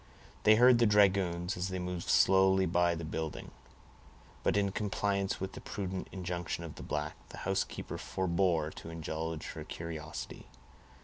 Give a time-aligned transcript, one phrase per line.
[0.45, 3.51] They heard the dragoons, as they moved slowly by the building;
[4.41, 9.51] but in compliance with the prudent injunction of the black, the housekeeper forbore to indulge
[9.51, 10.47] her curiosity.